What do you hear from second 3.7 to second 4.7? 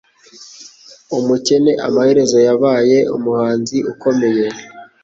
ukomeye.